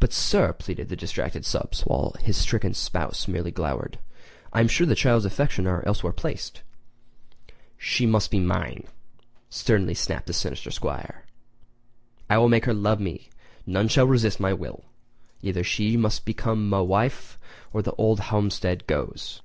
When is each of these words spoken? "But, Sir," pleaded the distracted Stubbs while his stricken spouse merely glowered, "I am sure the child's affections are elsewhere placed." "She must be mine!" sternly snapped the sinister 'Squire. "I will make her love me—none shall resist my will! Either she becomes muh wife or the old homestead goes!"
"But, 0.00 0.14
Sir," 0.14 0.54
pleaded 0.54 0.88
the 0.88 0.96
distracted 0.96 1.44
Stubbs 1.44 1.82
while 1.82 2.16
his 2.22 2.38
stricken 2.38 2.72
spouse 2.72 3.28
merely 3.28 3.50
glowered, 3.50 3.98
"I 4.50 4.60
am 4.60 4.66
sure 4.66 4.86
the 4.86 4.94
child's 4.94 5.26
affections 5.26 5.66
are 5.66 5.84
elsewhere 5.84 6.14
placed." 6.14 6.62
"She 7.76 8.06
must 8.06 8.30
be 8.30 8.40
mine!" 8.40 8.84
sternly 9.50 9.92
snapped 9.92 10.28
the 10.28 10.32
sinister 10.32 10.70
'Squire. 10.70 11.26
"I 12.30 12.38
will 12.38 12.48
make 12.48 12.64
her 12.64 12.72
love 12.72 12.98
me—none 12.98 13.88
shall 13.88 14.06
resist 14.06 14.40
my 14.40 14.54
will! 14.54 14.86
Either 15.42 15.62
she 15.62 15.98
becomes 16.24 16.70
muh 16.70 16.82
wife 16.84 17.38
or 17.74 17.82
the 17.82 17.92
old 17.98 18.20
homestead 18.32 18.86
goes!" 18.86 19.42